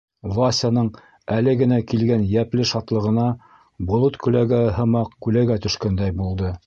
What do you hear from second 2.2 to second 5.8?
йәпле шатлығына болот күләгәһе һымаҡ күләгә